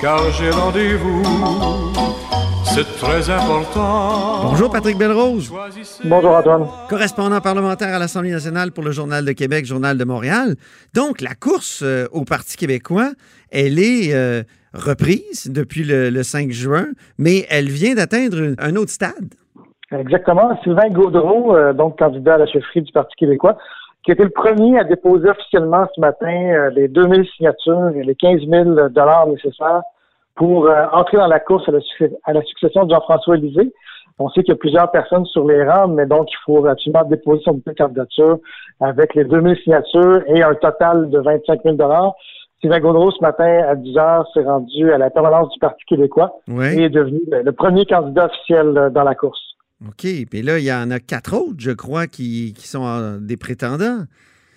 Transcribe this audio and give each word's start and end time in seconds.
car 0.00 0.22
j'ai 0.32 0.48
rendez-vous. 0.48 1.22
C'est 2.64 2.96
très 2.96 3.28
important. 3.28 4.48
Bonjour 4.48 4.70
Patrick 4.70 4.96
Belrose. 4.96 5.52
Bonjour 6.02 6.30
Antoine. 6.30 6.66
Correspondant 6.88 7.42
parlementaire 7.42 7.94
à 7.94 7.98
l'Assemblée 7.98 8.30
nationale 8.30 8.72
pour 8.72 8.84
le 8.84 8.90
Journal 8.90 9.22
de 9.22 9.32
Québec, 9.32 9.66
Journal 9.66 9.98
de 9.98 10.04
Montréal. 10.04 10.54
Donc, 10.94 11.20
la 11.20 11.34
course 11.34 11.82
euh, 11.84 12.06
au 12.10 12.24
Parti 12.24 12.56
québécois, 12.56 13.10
elle 13.50 13.78
est 13.78 14.14
euh, 14.14 14.42
reprise 14.72 15.52
depuis 15.52 15.84
le, 15.84 16.22
5 16.22 16.50
juin, 16.52 16.86
mais 17.18 17.44
elle 17.50 17.68
vient 17.68 17.94
d'atteindre 17.94 18.54
un 18.58 18.76
autre 18.76 18.92
stade. 18.92 19.34
Exactement. 19.92 20.58
Sylvain 20.62 20.88
Gaudreau, 20.88 21.54
euh, 21.54 21.72
donc 21.72 21.98
candidat 21.98 22.34
à 22.34 22.38
la 22.38 22.46
chefferie 22.46 22.80
du 22.80 22.92
Parti 22.92 23.14
québécois, 23.16 23.58
qui 24.04 24.12
était 24.12 24.24
le 24.24 24.30
premier 24.30 24.78
à 24.78 24.84
déposer 24.84 25.28
officiellement 25.28 25.86
ce 25.94 26.00
matin 26.00 26.32
euh, 26.32 26.70
les 26.70 26.88
2000 26.88 27.26
signatures 27.36 27.90
et 27.94 28.02
les 28.02 28.14
15 28.14 28.40
000 28.48 28.88
dollars 28.88 29.26
nécessaires 29.26 29.82
pour 30.36 30.66
euh, 30.66 30.86
entrer 30.92 31.18
dans 31.18 31.26
la 31.26 31.40
course 31.40 31.68
à 31.68 32.32
la, 32.32 32.42
succession 32.42 32.84
de 32.84 32.94
Jean-François 32.94 33.36
Lisée. 33.36 33.72
On 34.18 34.28
sait 34.30 34.42
qu'il 34.42 34.52
y 34.52 34.56
a 34.56 34.58
plusieurs 34.58 34.90
personnes 34.90 35.24
sur 35.26 35.46
les 35.46 35.62
rangs, 35.64 35.88
mais 35.88 36.06
donc 36.06 36.30
il 36.30 36.36
faut 36.44 36.64
absolument 36.66 37.04
déposer 37.04 37.42
son 37.44 37.60
candidature 37.76 38.38
avec 38.80 39.14
les 39.14 39.24
2000 39.24 39.56
signatures 39.62 40.22
et 40.26 40.42
un 40.42 40.54
total 40.54 41.10
de 41.10 41.18
25 41.18 41.60
000 41.62 41.76
dollars. 41.76 42.14
Sylvain 42.60 42.80
Gaudreau, 42.80 43.10
ce 43.10 43.22
matin, 43.22 43.62
à 43.66 43.74
10 43.74 43.96
heures, 43.96 44.26
s'est 44.34 44.42
rendu 44.42 44.92
à 44.92 44.98
la 44.98 45.08
permanence 45.08 45.50
du 45.50 45.58
Parti 45.58 45.82
québécois 45.86 46.32
et 46.48 46.84
est 46.84 46.90
devenu 46.90 47.20
le 47.30 47.52
premier 47.52 47.86
candidat 47.86 48.26
officiel 48.26 48.76
euh, 48.76 48.90
dans 48.90 49.04
la 49.04 49.14
course. 49.14 49.40
OK. 49.86 50.06
Puis 50.30 50.42
là, 50.42 50.58
il 50.58 50.64
y 50.64 50.72
en 50.72 50.90
a 50.90 51.00
quatre 51.00 51.34
autres, 51.34 51.58
je 51.58 51.70
crois, 51.70 52.06
qui, 52.06 52.54
sont 52.58 52.86
euh, 52.86 53.18
des 53.18 53.36
prétendants. 53.36 54.04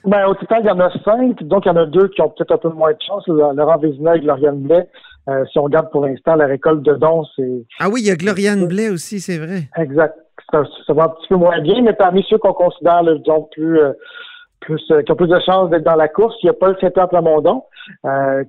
Ben, 0.06 0.26
au 0.28 0.34
total, 0.36 0.62
il 0.64 0.68
y 0.68 0.72
en 0.72 0.80
a 0.80 0.92
cinq. 1.04 1.42
Donc, 1.44 1.66
il 1.66 1.70
y 1.70 1.72
en 1.72 1.78
a 1.78 1.86
deux 1.86 2.10
qui 2.10 2.22
ont 2.22 2.30
peut-être 2.30 2.52
un 2.52 2.58
peu 2.58 2.70
moins 2.70 2.92
de 2.92 2.98
chance. 3.06 3.26
Laurent 3.28 3.78
Vézina 3.78 4.18
et 4.18 4.20
Gloriane 4.20 4.62
Blais. 4.62 4.88
Euh, 5.30 5.46
si 5.50 5.58
on 5.58 5.64
regarde 5.64 5.90
pour 5.92 6.06
l'instant 6.06 6.36
la 6.36 6.48
récolte 6.48 6.82
de 6.82 6.96
dons, 6.96 7.24
c'est. 7.38 7.66
Ah 7.80 7.88
oui, 7.90 8.02
il 8.02 8.08
y 8.08 8.12
a 8.12 8.16
Gloriane 8.16 8.68
Blais 8.68 8.90
aussi, 8.90 9.22
c'est 9.22 9.38
vrai. 9.38 9.70
Exact. 9.78 10.16
Ça, 10.52 10.64
va 10.90 11.06
un 11.06 11.10
petit 11.10 11.28
peu 11.30 11.36
moins 11.36 11.60
bien, 11.62 11.82
mais 11.82 11.94
parmi 11.94 12.24
ceux 12.30 12.38
qu'on 12.38 12.54
considère, 12.54 13.04
là, 13.04 13.16
disons, 13.16 13.48
plus. 13.52 13.80
Euh, 13.80 13.94
plus, 14.60 14.82
qui 15.06 15.12
ont 15.12 15.16
plus 15.18 15.28
de 15.28 15.40
chances 15.46 15.70
d'être 15.72 15.84
dans 15.84 15.98
la 15.98 16.08
course. 16.08 16.36
Il 16.42 16.46
y 16.46 16.50
a 16.50 16.54
Paul 16.54 16.78
Saint-Pierre 16.80 17.10
Plamondon, 17.10 17.64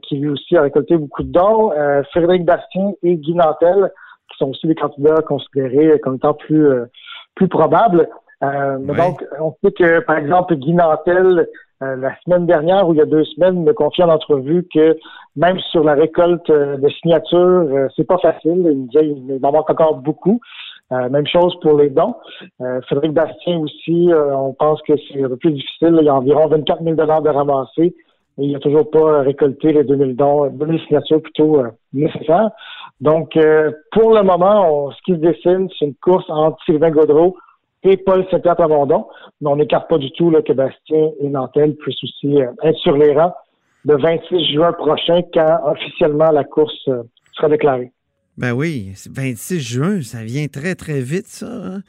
qui 0.02 0.17
lui 0.17 0.28
aussi 0.28 0.56
a 0.56 0.62
récolté 0.62 0.97
beaucoup 0.97 1.25
de 1.25 1.33
dons. 1.33 1.72
Frédéric 2.12 2.45
Bastien 2.45 2.92
et 3.02 3.17
Guy 3.17 3.34
Nantel, 3.34 3.91
qui 4.30 4.39
sont 4.39 4.50
aussi 4.50 4.67
des 4.67 4.75
candidats 4.75 5.22
considérés 5.22 5.98
comme 6.00 6.17
étant 6.17 6.34
plus, 6.34 6.67
euh, 6.67 6.86
plus 7.34 7.48
probables. 7.48 8.08
Euh, 8.42 8.78
Donc, 8.78 9.25
on 9.41 9.55
sait 9.62 9.72
que, 9.72 10.00
par 10.00 10.19
exemple, 10.19 10.55
Guy 10.56 10.75
Nantel, 10.75 11.48
euh, 11.83 11.97
la 11.97 12.14
semaine 12.25 12.47
dernière 12.47 12.89
ou 12.89 12.95
il 12.95 12.98
y 12.98 13.02
a 13.02 13.06
deux 13.06 13.25
semaines, 13.25 13.62
me 13.62 13.72
confie 13.72 14.02
en 14.02 14.08
entrevue 14.08 14.67
que 14.72 14.97
même 15.36 15.58
sur 15.70 15.83
la 15.84 15.95
récolte 15.95 16.48
euh, 16.50 16.77
de 16.77 16.89
signatures, 16.89 17.89
c'est 17.97 18.06
pas 18.06 18.19
facile. 18.19 18.64
Il 18.70 18.78
me 18.78 18.86
disait 18.86 19.06
il 19.06 19.41
en 19.42 19.52
manque 19.52 19.70
encore 19.70 19.97
beaucoup. 19.97 20.41
même 20.91 21.27
chose 21.27 21.58
pour 21.61 21.77
les 21.78 21.91
dons. 21.91 22.14
Frédéric 22.86 23.12
Bastien 23.12 23.58
aussi, 23.58 24.11
on 24.12 24.52
pense 24.52 24.80
que 24.83 24.92
c'est 24.97 25.25
un 25.25 25.28
peu 25.28 25.36
plus 25.36 25.52
difficile. 25.52 25.97
Il 26.00 26.05
y 26.05 26.08
a 26.08 26.14
environ 26.14 26.47
24 26.47 26.83
000 26.83 26.95
de 26.95 27.30
ramasser 27.30 27.95
et 28.39 28.45
il 28.45 28.52
n'a 28.52 28.61
toujours 28.61 28.91
pas 28.91 29.22
récolté 29.22 29.72
les 29.72 29.84
2000 29.84 30.14
dons, 30.14 30.47
2000 30.50 30.80
signatures 30.86 31.22
plutôt 31.22 31.62
nécessaires. 31.92 32.50
Donc, 33.00 33.37
euh, 33.37 33.73
pour 33.92 34.14
le 34.14 34.23
moment, 34.23 34.91
ce 34.91 35.03
qui 35.05 35.12
se 35.12 35.17
dessine, 35.17 35.69
c'est 35.78 35.87
une 35.87 35.95
course 35.97 36.25
entre 36.28 36.62
Sylvain 36.64 36.91
Gaudreau 36.91 37.36
et 37.83 37.97
Paul 37.98 38.25
Saint-Pierre 38.31 38.56
Plamondon, 38.56 39.06
mais 39.41 39.51
on 39.51 39.56
n'écarte 39.56 39.89
pas 39.89 39.98
du 39.98 40.11
tout 40.12 40.31
là, 40.31 40.41
que 40.42 40.53
Bastien 40.53 41.11
et 41.20 41.28
Nantel 41.28 41.77
puissent 41.77 42.03
aussi 42.03 42.41
euh, 42.41 42.51
être 42.62 42.78
sur 42.78 42.97
les 42.97 43.12
rangs 43.12 43.34
le 43.84 43.97
26 43.98 44.53
juin 44.55 44.73
prochain, 44.73 45.20
quand 45.33 45.61
officiellement 45.67 46.31
la 46.31 46.45
course 46.45 46.89
euh, 46.89 47.03
sera 47.34 47.48
déclarée. 47.48 47.92
Ben 48.39 48.53
oui, 48.53 48.92
26 49.11 49.61
juin, 49.61 50.02
ça 50.02 50.24
vient 50.24 50.47
très, 50.48 50.74
très 50.74 51.01
vite, 51.01 51.27
ça. 51.27 51.47
Hein? 51.47 51.80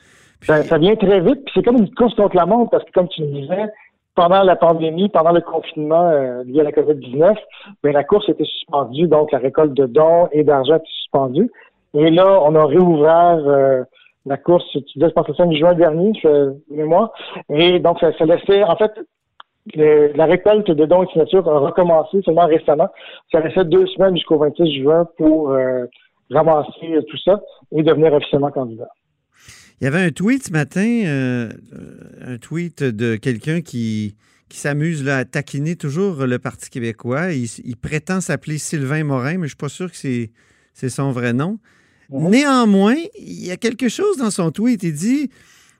Ben, 0.48 0.62
ça 0.64 0.78
vient 0.78 0.96
très 0.96 1.22
vite, 1.22 1.44
puis 1.46 1.54
c'est 1.56 1.64
comme 1.64 1.78
une 1.78 1.94
course 1.96 2.14
contre 2.16 2.36
la 2.36 2.46
montre, 2.46 2.72
parce 2.72 2.84
que 2.84 2.92
comme 2.92 3.08
tu 3.08 3.22
le 3.22 3.28
disais, 3.28 3.66
pendant 4.16 4.44
la 4.44 4.56
pandémie, 4.56 5.10
pendant 5.10 5.32
le 5.32 5.42
confinement 5.42 6.10
euh, 6.10 6.44
lié 6.46 6.62
à 6.62 6.64
la 6.64 6.72
COVID-19, 6.72 7.36
ben, 7.84 7.94
la 7.94 8.04
course 8.04 8.28
était 8.30 8.46
suspendue, 8.46 9.08
donc 9.08 9.32
la 9.32 9.40
récolte 9.40 9.74
de 9.74 9.86
dons 9.86 10.30
et 10.32 10.44
d'argent 10.44 10.76
était 10.76 10.86
suspendue. 10.88 11.52
Et 11.94 12.10
là, 12.10 12.42
on 12.44 12.56
a 12.56 12.66
réouvert 12.66 13.40
euh, 13.46 13.84
la 14.26 14.38
course, 14.38 14.66
tu 14.72 14.80
disais, 14.80 15.10
je 15.10 15.14
pense, 15.14 15.28
le 15.28 15.36
5 15.36 15.54
juin 15.54 15.74
dernier, 15.74 16.14
je. 16.22 16.54
Et 17.50 17.80
donc, 17.80 18.00
ça, 18.00 18.12
ça 18.18 18.26
laissait, 18.26 18.64
en 18.64 18.76
fait, 18.76 18.92
la 19.76 20.26
récolte 20.26 20.70
de 20.72 20.86
dons 20.86 21.04
et 21.04 21.08
signatures 21.08 21.48
a 21.48 21.60
recommencé 21.60 22.22
seulement 22.24 22.46
récemment. 22.46 22.90
Ça 23.32 23.40
laissait 23.40 23.66
deux 23.66 23.86
semaines 23.88 24.16
jusqu'au 24.16 24.38
26 24.38 24.82
juin 24.82 25.08
pour 25.18 25.52
euh, 25.52 25.86
ramasser 26.32 27.00
tout 27.10 27.18
ça 27.18 27.40
et 27.72 27.84
devenir 27.84 28.14
officiellement 28.14 28.52
candidat. 28.52 28.90
Il 29.82 29.84
y 29.84 29.88
avait 29.88 30.02
un 30.02 30.12
tweet 30.12 30.48
ce 30.48 30.52
matin, 30.52 30.86
euh, 31.06 31.52
un 32.22 32.38
tweet 32.38 32.82
de 32.82 33.18
quelqu'un 33.18 33.62
qui, 33.62 34.16
qui 34.48 34.60
s'amuse 34.60 35.08
à 35.08 35.26
taquiner 35.26 35.76
toujours 35.76 36.26
le 36.26 36.40
Parti 36.40 36.70
québécois. 36.70 37.34
Il, 37.34 37.76
prétend 37.76 38.22
s'appeler 38.22 38.58
Sylvain 38.58 39.04
Morin, 39.04 39.34
mais 39.34 39.38
je 39.38 39.42
ne 39.42 39.48
suis 39.48 39.56
pas 39.58 39.70
sûr 39.70 39.92
que 39.92 39.98
c'est 39.98 40.90
son 40.90 41.12
vrai 41.12 41.34
nom. 41.34 41.60
Néanmoins, 42.10 42.96
il 43.20 43.46
y 43.46 43.52
a 43.52 43.58
quelque 43.58 43.90
chose 43.90 44.18
dans 44.18 44.32
son 44.32 44.52
tweet. 44.52 44.84
Il 44.84 44.94
dit 44.94 45.30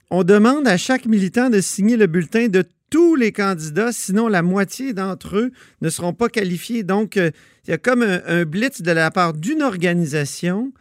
On 0.10 0.24
demande 0.24 0.68
à 0.68 0.76
chaque 0.76 1.06
militant 1.06 1.50
de 1.50 1.62
signer 1.62 1.96
le 1.96 2.08
bulletin 2.08 2.48
de 2.48 2.64
tous 2.90 3.16
les 3.16 3.32
candidats, 3.32 3.92
sinon 3.92 4.28
la 4.28 4.42
moitié 4.42 4.94
d'entre 4.94 5.38
eux 5.38 5.52
ne 5.82 5.90
seront 5.90 6.14
pas 6.14 6.30
qualifiés. 6.30 6.84
Donc, 6.84 7.18
euh, 7.18 7.32
il 7.66 7.72
y 7.72 7.74
a 7.74 7.78
comme 7.78 8.04
un 8.04 8.46
blitz 8.46 8.82
de 8.82 8.92
la 8.92 9.10
part 9.10 9.34
d'une 9.34 9.64
organisation 9.64 10.72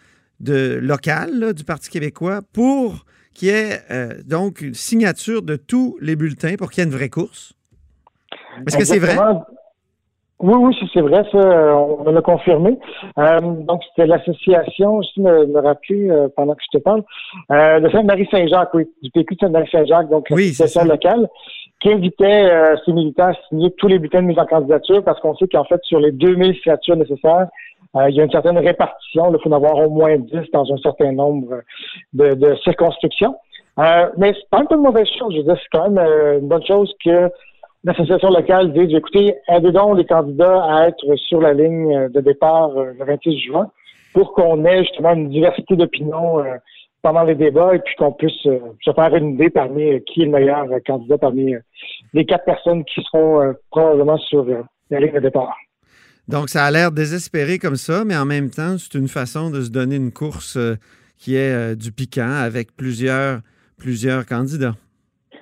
de 0.45 0.79
local 0.81 1.55
du 1.55 1.65
Parti 1.65 1.91
québécois 1.91 2.41
pour 2.53 3.05
qu'il 3.35 3.49
y 3.49 3.51
ait 3.51 3.81
euh, 3.91 4.15
donc 4.25 4.61
une 4.61 4.75
signature 4.75 5.43
de 5.43 5.57
tous 5.57 5.97
les 6.01 6.17
bulletins 6.17 6.55
pour 6.57 6.71
qu'il 6.71 6.83
y 6.83 6.87
ait 6.87 6.91
une 6.91 6.97
vraie 6.97 7.09
course. 7.09 7.55
Est-ce 8.67 8.77
que 8.77 8.85
c'est 8.85 8.99
vrai? 8.99 9.17
Oui, 10.41 10.55
oui, 10.57 10.91
c'est 10.93 11.01
vrai, 11.01 11.23
ça, 11.33 11.39
on 11.39 12.11
l'a 12.11 12.21
confirmé. 12.21 12.77
Euh, 13.19 13.41
donc, 13.41 13.83
c'était 13.89 14.07
l'association, 14.07 15.01
je 15.03 15.23
me, 15.23 15.47
me 15.47 15.61
rappeler 15.61 16.11
euh, 16.11 16.29
pendant 16.37 16.55
que 16.55 16.63
je 16.71 16.79
te 16.79 16.83
parle, 16.83 17.03
de 17.51 17.89
Sainte-Marie-Saint-Jacques, 17.91 18.75
oui, 18.75 18.85
du 19.03 19.11
PQ 19.11 19.37
de 19.37 19.41
Sainte-Marie-Saint-Jacques, 19.41 20.11
donc 20.11 20.29
l'association 20.29 20.85
locale, 20.85 21.29
qui 21.81 21.93
invitait 21.93 22.51
ses 22.85 22.93
militants 22.93 23.29
à 23.29 23.35
signer 23.49 23.71
tous 23.79 23.89
les 23.89 23.99
bulletins 23.99 24.23
de 24.23 24.27
mise 24.27 24.39
en 24.39 24.47
candidature 24.47 25.03
parce 25.05 25.21
qu'on 25.21 25.35
sait 25.37 25.49
qu'en 25.49 25.65
fait, 25.65 25.81
sur 25.85 26.01
les 26.01 26.13
2000 26.13 26.55
signatures 26.63 26.97
nécessaires, 26.97 27.49
euh, 27.97 28.11
il 28.11 28.17
y 28.17 28.21
a 28.21 28.25
une 28.25 28.31
certaine 28.31 28.59
répartition. 28.59 29.33
Il 29.33 29.41
faut 29.41 29.49
en 29.49 29.57
avoir 29.57 29.77
au 29.79 29.91
moins 29.91 30.17
10 30.17 30.51
dans 30.53 30.71
un 30.73 30.79
certain 30.79 31.13
nombre 31.13 31.63
de, 32.13 32.55
circonscriptions. 32.65 33.37
Euh, 33.79 34.09
mais 34.17 34.33
c'est 34.35 34.51
pas 34.51 34.59
un 34.59 34.67
peu 34.67 34.77
de 34.77 34.81
mauvaise 34.81 35.09
chose. 35.19 35.33
Je 35.33 35.39
veux 35.39 35.45
dire, 35.45 35.59
c'est 35.59 35.79
quand 35.79 35.91
même 35.91 35.99
euh, 35.99 36.39
une 36.41 36.49
bonne 36.49 36.65
chose 36.65 36.93
que 37.05 37.31
l'association 37.85 38.31
locale 38.31 38.73
dise, 38.73 38.95
écoutez, 38.95 39.37
aidez 39.49 39.73
donc 39.73 39.99
les 39.99 40.07
candidats 40.07 40.65
à 40.65 40.89
être 40.89 41.05
sur 41.17 41.41
la 41.41 41.53
ligne 41.53 42.09
de 42.09 42.21
départ 42.21 42.71
le 42.71 43.05
26 43.05 43.39
juin 43.41 43.71
pour 44.15 44.33
qu'on 44.33 44.65
ait 44.65 44.85
justement 44.85 45.13
une 45.13 45.29
diversité 45.29 45.77
d'opinions 45.77 46.43
pendant 47.03 47.25
les 47.25 47.35
débats 47.35 47.75
et 47.75 47.81
puis 47.81 47.95
qu'on 47.97 48.13
puisse 48.13 48.41
se 48.43 48.93
faire 48.95 49.15
une 49.17 49.35
idée 49.35 49.51
parmi 49.51 50.03
qui 50.05 50.23
est 50.23 50.25
le 50.25 50.31
meilleur 50.31 50.67
candidat 50.87 51.19
parmi 51.19 51.55
les 52.15 52.25
quatre 52.25 52.45
personnes 52.45 52.85
qui 52.85 53.03
seront 53.03 53.55
probablement 53.71 54.17
sur 54.17 54.47
la 54.91 55.01
ligne 55.01 55.13
de 55.13 55.21
départ. 55.21 55.55
Donc, 56.29 56.49
ça 56.49 56.65
a 56.65 56.71
l'air 56.71 56.91
désespéré 56.91 57.59
comme 57.59 57.77
ça, 57.77 58.05
mais 58.05 58.17
en 58.17 58.25
même 58.25 58.51
temps, 58.51 58.77
c'est 58.79 58.95
une 58.99 59.09
façon 59.09 59.51
de 59.51 59.61
se 59.61 59.71
donner 59.71 59.97
une 59.97 60.13
course 60.13 60.57
euh, 60.57 60.77
qui 61.19 61.37
est 61.37 61.53
euh, 61.53 61.75
du 61.75 61.93
piquant 61.93 62.31
avec 62.31 62.75
plusieurs, 62.77 63.41
plusieurs 63.79 64.25
candidats. 64.25 64.75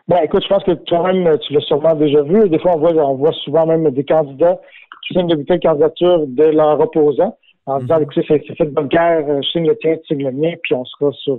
Bon, 0.09 0.17
écoute, 0.25 0.43
je 0.43 0.49
pense 0.49 0.65
que 0.65 0.73
toi-même, 0.73 1.39
tu 1.47 1.53
l'as 1.53 1.61
sûrement 1.61 1.95
déjà 1.95 2.23
vu. 2.23 2.49
Des 2.49 2.59
fois, 2.59 2.73
on 2.77 2.81
voit, 2.81 2.93
on 2.95 3.15
voit 3.15 3.33
souvent 3.45 3.67
même 3.67 3.89
des 3.91 4.05
candidats 4.05 4.61
qui 5.07 5.15
signent 5.15 5.29
de 5.29 5.43
telle 5.45 5.61
candidature 5.61 6.27
de 6.27 6.45
leur 6.45 6.81
opposant 6.81 7.39
en 7.67 7.79
disant 7.79 7.99
mhm. 7.99 8.03
écoutez, 8.03 8.25
c'est 8.27 8.57
fait 8.57 8.65
de 8.65 8.71
bonne 8.71 8.89
guerre, 8.89 9.25
euh, 9.29 9.41
je 9.41 9.49
signe 9.51 9.69
le 9.69 9.79
tien, 9.79 9.95
tu 9.95 10.15
signes 10.15 10.25
le 10.25 10.33
mien, 10.33 10.55
puis 10.65 10.75
on 10.75 10.85
sera 10.85 11.13
sur 11.13 11.39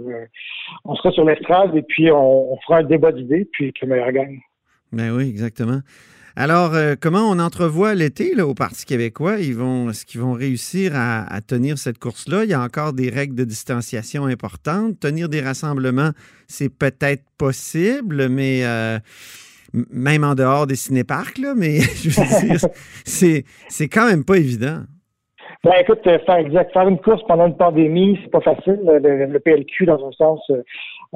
on 0.86 0.96
sera 0.96 1.12
sur 1.12 1.26
l'estrade 1.26 1.76
et 1.76 1.82
puis 1.82 2.10
on, 2.10 2.58
fera 2.66 2.78
un 2.78 2.84
débat 2.84 3.12
d'idées, 3.12 3.50
puis 3.52 3.74
que 3.74 3.86
le 3.86 3.92
meilleur 3.92 4.12
gagne. 4.14 4.40
Ben 4.94 5.12
oui, 5.12 5.28
exactement. 5.28 5.80
Alors, 6.36 6.74
euh, 6.74 6.96
comment 7.00 7.30
on 7.30 7.38
entrevoit 7.38 7.94
l'été 7.94 8.40
au 8.42 8.56
Parti 8.56 8.86
québécois? 8.86 9.38
Ils 9.40 9.56
vont, 9.56 9.92
est-ce 9.92 10.04
qu'ils 10.04 10.20
vont 10.20 10.34
réussir 10.34 10.94
à, 10.96 11.42
tenir 11.42 11.78
cette 11.78 12.00
course-là? 12.00 12.44
Il 12.44 12.50
y 12.50 12.56
a 12.56 12.62
encore 12.62 12.94
des 12.94 13.12
règles 13.12 13.36
de 13.36 13.44
distanciation 13.44 14.26
importantes. 14.26 15.00
Tenir 15.00 15.30
des 15.30 15.42
rassemblements, 15.42 16.10
c'est 16.48 16.70
peut-être 16.70 17.24
possible, 17.38 18.30
mais 18.30 18.66
euh, 18.66 18.98
même 19.92 20.24
en 20.24 20.34
dehors 20.34 20.66
des 20.66 20.76
cinéparcs, 20.76 21.38
là, 21.38 21.54
mais 21.56 21.80
je 22.04 22.10
veux 22.10 22.70
c'est, 23.06 23.88
quand 23.90 24.08
même 24.08 24.26
pas 24.26 24.38
évident. 24.38 24.80
Ben, 25.64 25.74
écoute, 25.82 26.02
euh, 26.08 26.18
faire 26.26 26.88
une 26.88 27.00
course 27.00 27.22
pendant 27.28 27.46
une 27.46 27.58
pandémie, 27.58 28.20
c'est 28.24 28.32
pas 28.32 28.42
facile. 28.42 28.80
Le, 28.84 29.38
PLQ, 29.38 29.86
dans 29.86 30.04
un 30.08 30.12
sens, 30.14 30.42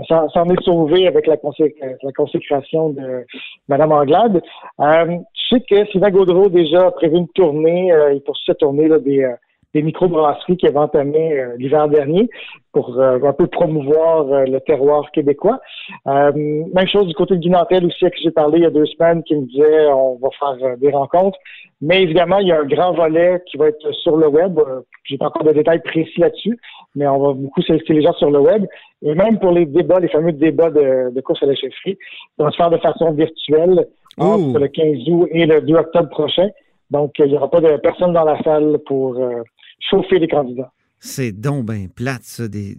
s'en 0.05 0.45
est 0.45 0.63
sauvé 0.63 1.07
avec 1.07 1.27
la, 1.27 1.38
consécration 1.38 2.89
de 2.89 3.25
Mme 3.67 3.91
Anglade. 3.91 4.41
Euh, 4.79 5.17
je 5.33 5.55
sais 5.55 5.61
que 5.61 5.85
Sylvain 5.91 6.11
Gaudreau 6.11 6.49
déjà 6.49 6.88
a 6.88 6.91
prévu 6.91 7.17
une 7.17 7.27
tournée, 7.29 7.91
euh, 7.91 8.13
il 8.13 8.21
poursuit 8.21 8.45
cette 8.47 8.59
tournée 8.59 8.88
là, 8.88 8.99
des, 8.99 9.23
euh, 9.23 9.33
des 9.73 9.81
microbrasseries 9.81 10.57
qui 10.57 10.67
avait 10.67 10.77
entamé 10.77 11.39
euh, 11.39 11.55
l'hiver 11.57 11.87
dernier 11.87 12.29
pour 12.71 12.99
un 12.99 13.33
peu 13.33 13.47
promouvoir 13.47 14.25
le 14.45 14.59
terroir 14.59 15.09
québécois. 15.11 15.59
même 16.05 16.87
chose 16.87 17.07
du 17.07 17.15
côté 17.15 17.33
de 17.33 17.39
Guinantel 17.39 17.83
aussi, 17.85 18.05
à 18.05 18.11
qui 18.11 18.21
j'ai 18.21 18.29
parlé 18.29 18.59
il 18.59 18.63
y 18.63 18.67
a 18.67 18.69
deux 18.69 18.85
semaines, 18.85 19.23
qui 19.23 19.35
me 19.35 19.47
disait 19.47 19.87
on 19.87 20.19
va 20.21 20.29
faire 20.37 20.77
des 20.77 20.91
rencontres. 20.91 21.39
Mais 21.81 22.03
évidemment, 22.03 22.37
il 22.37 22.49
y 22.49 22.51
a 22.51 22.59
un 22.59 22.65
grand 22.65 22.93
volet 22.93 23.41
qui 23.47 23.57
va 23.57 23.69
être 23.69 23.91
sur 24.03 24.15
le 24.15 24.27
web. 24.27 24.59
J'ai 25.05 25.17
pas 25.17 25.27
encore 25.27 25.43
de 25.43 25.53
détails 25.53 25.81
précis 25.81 26.19
là-dessus, 26.19 26.59
mais 26.95 27.07
on 27.07 27.19
va 27.19 27.33
beaucoup 27.33 27.63
solliciter 27.63 27.93
les 27.93 28.03
gens 28.03 28.13
sur 28.13 28.29
le 28.29 28.39
web. 28.39 28.65
Et 29.01 29.15
même 29.15 29.39
pour 29.39 29.51
les 29.51 29.65
débats, 29.65 29.99
les 29.99 30.07
fameux 30.07 30.33
débats 30.33 30.69
de, 30.69 31.11
de 31.11 31.21
course 31.21 31.41
à 31.41 31.47
la 31.47 31.55
chefferie, 31.55 31.97
ça 32.37 32.43
va 32.43 32.51
se 32.51 32.57
faire 32.57 32.69
de 32.69 32.77
façon 32.77 33.11
virtuelle 33.11 33.87
entre 34.17 34.59
le 34.59 34.67
15 34.67 35.09
août 35.09 35.27
et 35.31 35.45
le 35.45 35.61
2 35.61 35.75
octobre 35.75 36.09
prochain. 36.09 36.49
Donc, 36.92 37.13
il 37.19 37.25
n'y 37.25 37.36
aura 37.36 37.50
pas 37.50 37.62
de 37.62 37.78
personne 37.78 38.13
dans 38.13 38.24
la 38.24 38.42
salle 38.44 38.80
pour 38.86 39.18
euh, 39.18 39.44
chauffer 39.80 40.19
les 40.19 40.28
candidats. 40.28 40.72
C'est 41.00 41.31
donc 41.31 41.66
bien 41.66 41.88
plate, 41.94 42.24
ça, 42.24 42.48
des, 42.48 42.75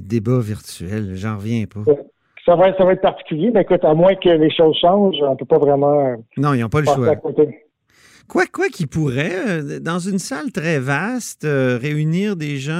débats 0.00 0.40
virtuels. 0.40 1.14
J'en 1.14 1.36
reviens 1.36 1.64
pas. 1.66 1.80
Ça 2.46 2.56
va, 2.56 2.74
ça 2.76 2.84
va 2.84 2.92
être 2.92 3.02
particulier, 3.02 3.50
mais 3.52 3.62
écoute, 3.62 3.84
à 3.84 3.92
moins 3.92 4.14
que 4.14 4.30
les 4.30 4.50
choses 4.50 4.76
changent, 4.80 5.16
on 5.20 5.32
ne 5.32 5.36
peut 5.36 5.44
pas 5.44 5.58
vraiment. 5.58 6.00
Euh, 6.00 6.16
non, 6.38 6.54
ils 6.54 6.60
n'ont 6.60 6.68
pas 6.68 6.80
le 6.80 6.86
choix. 6.86 7.16
Quoi, 8.26 8.44
quoi 8.52 8.68
qu'ils 8.68 8.88
pourraient, 8.88 9.48
euh, 9.48 9.80
dans 9.80 9.98
une 9.98 10.18
salle 10.18 10.52
très 10.52 10.78
vaste, 10.78 11.46
réunir 11.46 12.36
des 12.36 12.56
gens 12.56 12.72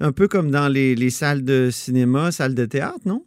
un 0.00 0.12
peu 0.12 0.28
comme 0.28 0.50
dans 0.50 0.68
les, 0.68 0.94
les, 0.94 1.10
salles 1.10 1.44
de 1.44 1.68
cinéma, 1.70 2.32
salles 2.32 2.54
de 2.54 2.64
théâtre, 2.64 3.00
non? 3.06 3.22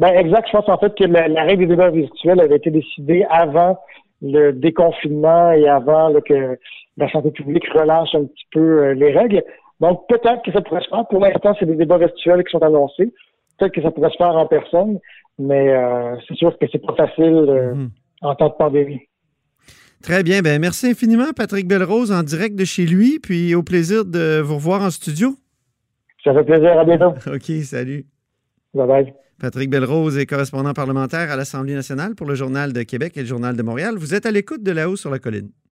Ben 0.00 0.16
exact. 0.16 0.46
Je 0.46 0.52
pense 0.52 0.68
en 0.68 0.78
fait 0.78 0.94
que 0.96 1.04
la, 1.04 1.44
règle 1.44 1.60
des 1.60 1.66
débats 1.66 1.90
virtuels 1.90 2.40
avait 2.40 2.56
été 2.56 2.70
décidée 2.70 3.26
avant 3.28 3.78
le 4.22 4.52
déconfinement 4.52 5.52
et 5.52 5.68
avant 5.68 6.12
que 6.20 6.58
la 6.96 7.10
santé 7.10 7.30
publique 7.30 7.66
relâche 7.68 8.14
un 8.14 8.24
petit 8.24 8.46
peu 8.52 8.60
euh, 8.60 8.94
les 8.94 9.12
règles. 9.12 9.42
Donc 9.80 10.06
peut-être 10.08 10.42
que 10.44 10.52
ça 10.52 10.60
pourrait 10.60 10.82
se 10.82 10.88
faire. 10.88 11.06
Pour 11.08 11.20
l'instant, 11.20 11.56
c'est 11.58 11.66
des 11.66 11.76
débats 11.76 11.98
virtuels 11.98 12.44
qui 12.44 12.50
sont 12.50 12.62
annoncés. 12.62 13.12
Peut-être 13.58 13.72
que 13.72 13.82
ça 13.82 13.90
pourrait 13.90 14.10
se 14.10 14.16
faire 14.16 14.36
en 14.36 14.46
personne, 14.46 14.98
mais 15.38 15.70
euh, 15.70 16.16
c'est 16.28 16.34
sûr 16.36 16.56
que 16.58 16.66
c'est 16.70 16.84
pas 16.84 16.94
facile 16.94 17.46
euh, 17.48 17.74
mhm. 17.74 17.90
en 18.22 18.34
temps 18.34 18.48
de 18.48 18.54
pandémie. 18.54 19.00
Très 20.02 20.22
bien. 20.22 20.40
Ben 20.40 20.60
merci 20.60 20.86
infiniment, 20.86 21.32
Patrick 21.36 21.66
Belrose, 21.66 22.12
en 22.12 22.22
direct 22.22 22.56
de 22.56 22.64
chez 22.64 22.86
lui, 22.86 23.18
puis 23.18 23.54
au 23.54 23.62
plaisir 23.62 24.04
de 24.04 24.40
vous 24.40 24.54
revoir 24.54 24.82
en 24.82 24.90
studio. 24.90 25.34
Ça 26.24 26.34
fait 26.34 26.44
plaisir. 26.44 26.78
À 26.78 26.84
bientôt. 26.84 27.14
OK, 27.26 27.50
salut. 27.64 28.06
Bye 28.74 28.86
bye. 28.86 29.14
Patrick 29.40 29.70
Belrose 29.70 30.18
est 30.18 30.26
correspondant 30.26 30.74
parlementaire 30.74 31.30
à 31.30 31.36
l'Assemblée 31.36 31.74
nationale 31.74 32.14
pour 32.14 32.26
le 32.26 32.34
Journal 32.34 32.74
de 32.74 32.82
Québec 32.82 33.16
et 33.16 33.20
le 33.20 33.26
Journal 33.26 33.56
de 33.56 33.62
Montréal. 33.62 33.96
Vous 33.96 34.12
êtes 34.14 34.26
à 34.26 34.30
l'écoute 34.30 34.62
de 34.62 34.70
là-haut 34.70 34.96
sur 34.96 35.08
la 35.08 35.18
colline. 35.18 35.50